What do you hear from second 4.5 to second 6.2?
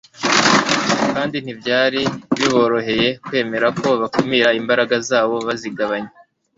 imbaraga zabo bazigabanya.